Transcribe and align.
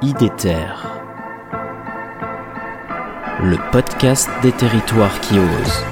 IDETER, 0.00 0.74
le 3.42 3.56
podcast 3.72 4.30
des 4.42 4.52
territoires 4.52 5.20
qui 5.20 5.34
osent. 5.40 5.84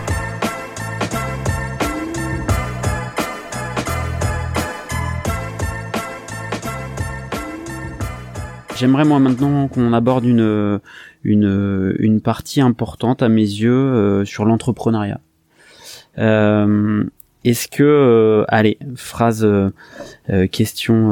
J'aimerais 8.77 9.05
moi 9.05 9.19
maintenant 9.19 9.67
qu'on 9.67 9.93
aborde 9.93 10.25
une, 10.25 10.81
une, 11.25 11.97
une 11.99 12.21
partie 12.21 12.61
importante 12.61 13.25
à 13.25 13.29
mes 13.29 13.41
yeux 13.41 13.73
euh, 13.73 14.25
sur 14.25 14.45
l'entrepreneuriat. 14.45 15.19
Euh, 16.19 17.03
est-ce 17.47 17.69
que, 17.69 17.85
euh, 17.85 18.45
allez, 18.49 18.77
phrase, 18.97 19.45
euh, 19.45 19.71
euh, 20.31 20.49
question, 20.49 21.11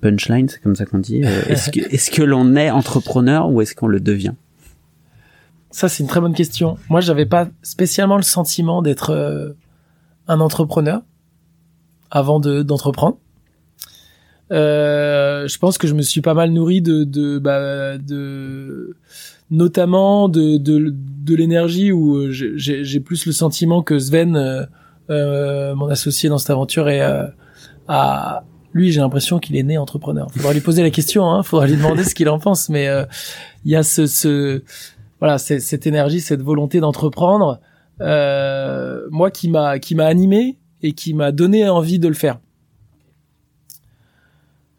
punchline, 0.00 0.48
c'est 0.48 0.62
comme 0.62 0.76
ça 0.76 0.86
qu'on 0.86 1.00
dit. 1.00 1.22
est-ce 1.22 1.70
que, 1.70 1.80
est-ce 1.92 2.12
que 2.12 2.22
l'on 2.22 2.54
est 2.54 2.70
entrepreneur 2.70 3.50
ou 3.50 3.60
est-ce 3.60 3.74
qu'on 3.74 3.88
le 3.88 3.98
devient? 3.98 4.34
Ça, 5.72 5.88
c'est 5.88 6.04
une 6.04 6.08
très 6.08 6.20
bonne 6.20 6.34
question. 6.34 6.78
Moi, 6.88 7.00
j'avais 7.00 7.26
pas 7.26 7.48
spécialement 7.62 8.16
le 8.16 8.22
sentiment 8.22 8.80
d'être 8.80 9.56
un 10.28 10.40
entrepreneur 10.40 11.02
avant 12.10 12.38
de 12.38 12.62
d'entreprendre. 12.62 13.18
je 14.50 15.58
pense 15.58 15.78
que 15.78 15.88
je 15.88 15.94
me 15.94 16.02
suis 16.02 16.20
pas 16.20 16.34
mal 16.34 16.52
nourri 16.52 16.80
de 16.80 17.02
de, 17.02 17.38
bah, 17.38 17.98
de 17.98 18.96
notamment 19.50 20.28
de 20.28 20.58
de, 20.58 20.94
de 20.94 21.34
l'énergie 21.34 21.92
où 21.92 22.30
j'ai, 22.30 23.00
plus 23.00 23.26
le 23.26 23.32
sentiment 23.32 23.82
que 23.82 23.98
Sven 23.98 24.68
mon 25.08 25.88
associé 25.88 26.28
dans 26.28 26.38
cette 26.38 26.50
aventure 26.50 26.88
est 26.88 27.02
euh, 27.02 27.26
à 27.88 28.44
lui, 28.72 28.92
j'ai 28.92 29.00
l'impression 29.00 29.38
qu'il 29.38 29.56
est 29.56 29.62
né 29.62 29.78
entrepreneur. 29.78 30.28
Faudra 30.32 30.52
lui 30.52 30.60
poser 30.60 30.82
la 30.82 30.90
question, 30.90 31.30
hein, 31.30 31.42
faudra 31.42 31.66
lui 31.66 31.76
demander 31.76 32.04
ce 32.04 32.14
qu'il 32.14 32.28
en 32.28 32.38
pense, 32.38 32.68
mais 32.68 32.88
euh, 32.88 33.04
il 33.64 33.72
y 33.72 33.76
a 33.76 33.82
ce, 33.82 34.06
ce 34.06 34.62
voilà, 35.20 35.38
cette 35.38 35.86
énergie, 35.86 36.20
cette 36.20 36.42
volonté 36.42 36.80
d'entreprendre, 36.80 37.60
euh, 38.00 39.06
moi 39.10 39.30
qui 39.30 39.48
m'a 39.48 39.78
qui 39.78 39.94
m'a 39.94 40.06
animé 40.06 40.58
et 40.82 40.92
qui 40.92 41.14
m'a 41.14 41.32
donné 41.32 41.68
envie 41.68 41.98
de 41.98 42.08
le 42.08 42.14
faire. 42.14 42.38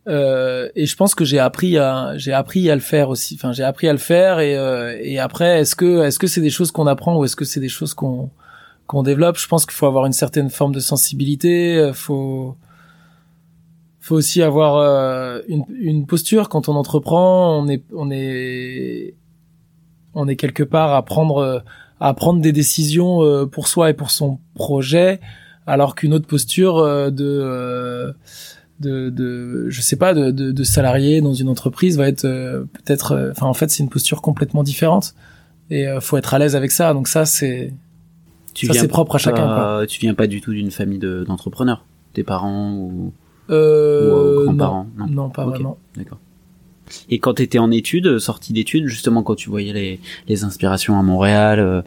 Euh, 0.07 0.69
et 0.75 0.85
je 0.85 0.95
pense 0.95 1.13
que 1.13 1.25
j'ai 1.25 1.39
appris 1.39 1.77
à 1.77 2.13
j'ai 2.15 2.31
appris 2.31 2.69
à 2.69 2.75
le 2.75 2.81
faire 2.81 3.09
aussi. 3.09 3.35
Enfin, 3.35 3.51
j'ai 3.51 3.63
appris 3.63 3.89
à 3.89 3.91
le 3.91 3.99
faire 3.99 4.39
et 4.39 4.53
et 5.01 5.19
après, 5.19 5.61
est-ce 5.61 5.75
que 5.75 6.03
est-ce 6.03 6.19
que 6.19 6.27
c'est 6.27 6.41
des 6.41 6.49
choses 6.49 6.71
qu'on 6.71 6.87
apprend 6.87 7.17
ou 7.17 7.25
est-ce 7.25 7.35
que 7.35 7.45
c'est 7.45 7.59
des 7.59 7.69
choses 7.69 7.93
qu'on 7.93 8.29
qu'on 8.89 9.03
développe. 9.03 9.37
Je 9.37 9.47
pense 9.47 9.67
qu'il 9.67 9.75
faut 9.75 9.85
avoir 9.85 10.07
une 10.07 10.13
certaine 10.13 10.49
forme 10.49 10.73
de 10.73 10.79
sensibilité. 10.79 11.77
Euh, 11.77 11.93
faut 11.93 12.57
faut 13.99 14.15
aussi 14.15 14.41
avoir 14.41 14.77
euh, 14.77 15.41
une, 15.47 15.63
une, 15.79 16.07
posture 16.07 16.49
quand 16.49 16.69
on 16.69 16.73
entreprend. 16.73 17.55
On 17.59 17.67
est 17.67 17.83
on 17.93 18.09
est 18.09 19.13
on 20.15 20.27
est 20.27 20.35
quelque 20.35 20.63
part 20.63 20.95
à 20.95 21.05
prendre 21.05 21.63
à 21.99 22.13
prendre 22.15 22.41
des 22.41 22.51
décisions 22.51 23.21
euh, 23.21 23.45
pour 23.45 23.67
soi 23.67 23.91
et 23.91 23.93
pour 23.93 24.09
son 24.09 24.39
projet, 24.55 25.19
alors 25.67 25.93
qu'une 25.93 26.15
autre 26.15 26.27
posture 26.27 26.83
de 27.11 28.15
de, 28.79 29.09
de 29.11 29.69
je 29.69 29.81
sais 29.81 29.97
pas 29.97 30.15
de, 30.15 30.31
de, 30.31 30.51
de 30.51 30.63
salarié 30.63 31.21
dans 31.21 31.35
une 31.35 31.49
entreprise 31.49 31.95
va 31.95 32.07
être 32.07 32.23
peut-être 32.23 33.29
enfin 33.31 33.45
en 33.45 33.53
fait 33.53 33.69
c'est 33.69 33.83
une 33.83 33.89
posture 33.89 34.23
complètement 34.23 34.63
différente 34.63 35.13
et 35.69 35.85
faut 36.01 36.17
être 36.17 36.33
à 36.33 36.39
l'aise 36.39 36.55
avec 36.55 36.71
ça 36.71 36.93
donc 36.93 37.09
ça 37.09 37.25
c'est 37.25 37.73
tu 38.59 38.67
ça 38.67 38.73
c'est 38.73 38.87
propre 38.89 39.15
à 39.15 39.17
chacun. 39.17 39.45
Quoi. 39.45 39.85
Tu 39.87 40.01
viens 40.01 40.13
pas 40.13 40.27
du 40.27 40.41
tout 40.41 40.51
d'une 40.51 40.71
famille 40.71 40.99
d'entrepreneurs, 40.99 41.85
tes 42.13 42.23
parents 42.23 42.73
ou, 42.73 43.13
euh, 43.49 44.41
ou 44.41 44.45
grands-parents 44.45 44.87
non. 44.97 45.07
non. 45.07 45.29
pas 45.29 45.45
vraiment. 45.45 45.77
D'accord. 45.95 46.17
Et 47.09 47.19
quand 47.19 47.35
tu 47.35 47.43
étais 47.43 47.59
en 47.59 47.71
études, 47.71 48.19
sortie 48.19 48.51
d'études, 48.51 48.87
justement 48.87 49.23
quand 49.23 49.35
tu 49.35 49.49
voyais 49.49 49.71
les, 49.71 49.99
les 50.27 50.43
inspirations 50.43 50.99
à 50.99 51.03
Montréal, 51.03 51.59
euh, 51.59 51.81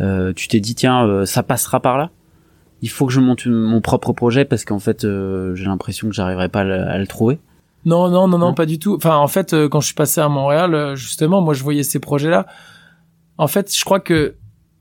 euh, 0.00 0.32
tu 0.34 0.48
t'es 0.48 0.58
dit 0.58 0.74
tiens 0.74 1.06
euh, 1.06 1.26
ça 1.26 1.44
passera 1.44 1.78
par 1.78 1.96
là? 1.96 2.10
Il 2.82 2.90
faut 2.90 3.06
que 3.06 3.12
je 3.12 3.20
monte 3.20 3.46
mon 3.46 3.80
propre 3.80 4.12
projet 4.12 4.44
parce 4.44 4.64
qu'en 4.64 4.80
fait 4.80 5.04
euh, 5.04 5.54
j'ai 5.54 5.64
l'impression 5.66 6.08
que 6.08 6.14
j'arriverai 6.14 6.48
pas 6.48 6.60
à 6.60 6.98
le, 6.98 7.06
trouver. 7.06 7.38
Non 7.84 8.10
non 8.10 8.26
non 8.26 8.38
non 8.38 8.52
pas 8.52 8.66
du 8.66 8.80
tout. 8.80 8.96
Enfin 8.96 9.16
en 9.16 9.28
fait 9.28 9.54
quand 9.68 9.80
je 9.80 9.86
suis 9.86 9.94
passé 9.94 10.20
à 10.20 10.28
Montréal 10.28 10.96
justement 10.96 11.40
moi 11.40 11.54
je 11.54 11.62
voyais 11.62 11.84
ces 11.84 12.00
projets 12.00 12.30
là. 12.30 12.46
En 13.38 13.46
fait 13.46 13.72
je 13.72 13.84
crois 13.84 14.00
que 14.00 14.34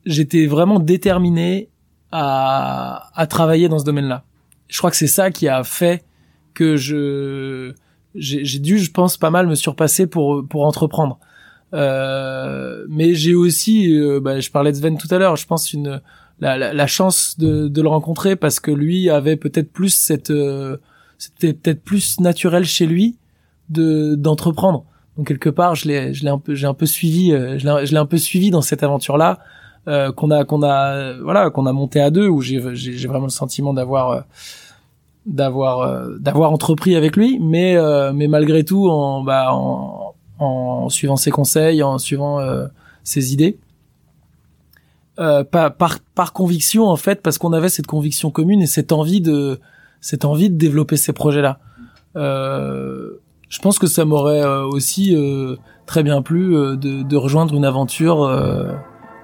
j'étais 0.05 0.45
vraiment 0.45 0.79
déterminé 0.79 1.69
à, 2.11 3.09
à 3.15 3.27
travailler 3.27 3.69
dans 3.69 3.79
ce 3.79 3.85
domaine-là. 3.85 4.23
Je 4.67 4.77
crois 4.77 4.91
que 4.91 4.97
c'est 4.97 5.07
ça 5.07 5.31
qui 5.31 5.47
a 5.47 5.63
fait 5.63 6.03
que 6.53 6.77
je 6.77 7.73
j'ai 8.15 8.59
dû, 8.59 8.79
je 8.79 8.91
pense, 8.91 9.17
pas 9.17 9.29
mal 9.29 9.45
me 9.45 9.55
surpasser 9.55 10.07
pour 10.07 10.47
pour 10.47 10.65
entreprendre. 10.65 11.19
Euh, 11.73 12.85
mais 12.89 13.13
j'ai 13.13 13.35
aussi, 13.35 13.93
euh, 13.93 14.21
bah, 14.21 14.39
je 14.39 14.49
parlais 14.49 14.71
de 14.71 14.77
Sven 14.77 14.97
tout 14.97 15.07
à 15.11 15.17
l'heure, 15.17 15.35
je 15.35 15.45
pense 15.45 15.73
une 15.73 16.01
la, 16.39 16.73
la, 16.73 16.87
chance 16.87 17.37
de, 17.37 17.67
de, 17.67 17.81
le 17.81 17.87
rencontrer 17.87 18.35
parce 18.35 18.59
que 18.59 18.71
lui 18.71 19.09
avait 19.09 19.37
peut-être 19.37 19.71
plus 19.71 19.93
cette 19.93 20.31
euh, 20.31 20.77
c'était 21.17 21.53
peut-être 21.53 21.81
plus 21.81 22.19
naturel 22.19 22.65
chez 22.65 22.85
lui 22.85 23.17
de 23.69 24.15
d'entreprendre. 24.15 24.85
Donc 25.17 25.27
quelque 25.27 25.49
part, 25.49 25.75
je 25.75 25.87
l'ai 25.87 26.13
je 26.13 26.23
l'ai 26.23 26.29
un 26.29 26.39
peu 26.39 26.55
j'ai 26.55 26.67
un 26.67 26.73
peu 26.73 26.85
suivi 26.85 27.31
euh, 27.31 27.57
je 27.57 27.91
l'ai 27.91 27.97
un 27.97 28.05
peu 28.05 28.17
suivi 28.17 28.51
dans 28.51 28.61
cette 28.61 28.83
aventure 28.83 29.17
là 29.17 29.39
euh, 29.87 30.11
qu'on 30.11 30.31
a 30.31 30.45
qu'on 30.45 30.63
a 30.63 31.13
voilà 31.21 31.51
qu'on 31.51 31.67
a 31.67 31.73
monté 31.73 32.01
à 32.01 32.09
deux 32.09 32.27
où 32.27 32.41
j'ai 32.41 32.59
j'ai 32.73 33.07
vraiment 33.07 33.25
le 33.25 33.31
sentiment 33.31 33.71
d'avoir 33.71 34.09
euh, 34.09 34.21
d'avoir 35.27 35.81
euh, 35.81 36.17
d'avoir 36.17 36.51
entrepris 36.51 36.95
avec 36.95 37.15
lui. 37.15 37.37
Mais 37.39 37.77
mais 38.13 38.27
malgré 38.27 38.63
tout 38.63 38.89
en 38.89 39.21
bah 39.21 39.53
en, 39.53 40.15
en 40.39 40.89
suivant 40.89 41.17
ses 41.17 41.29
conseils 41.29 41.83
en 41.83 41.99
suivant 41.99 42.39
ses 43.03 43.33
idées 43.33 43.59
par, 45.17 45.75
par, 45.77 45.99
par 46.15 46.33
conviction 46.33 46.87
en 46.87 46.97
fait 46.97 47.21
parce 47.21 47.37
qu'on 47.37 47.53
avait 47.53 47.69
cette 47.69 47.87
conviction 47.87 48.31
commune 48.31 48.63
et 48.63 48.67
cette 48.67 48.91
envie 48.91 49.21
de 49.21 49.59
cette 50.01 50.25
envie 50.25 50.49
de 50.49 50.57
développer 50.57 50.97
ces 50.97 51.13
projets 51.13 51.41
là 51.43 51.59
je 52.15 53.59
pense 53.61 53.77
que 53.77 53.87
ça 53.87 54.03
m'aurait 54.03 54.43
aussi 54.45 55.15
très 55.85 56.01
bien 56.01 56.23
plu 56.23 56.55
de, 56.77 57.03
de 57.03 57.15
rejoindre 57.15 57.53
une 57.53 57.65
aventure 57.65 58.27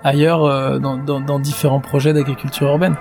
ailleurs 0.04 0.46
euh, 0.46 0.80
dans, 0.80 1.40
différents 1.40 1.80
projets 1.80 2.14
d'agriculture 2.14 2.68
urbaine. 2.68 2.96